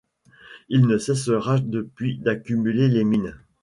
[0.69, 3.37] Il ne cessera depuis, d'accumuler les milles.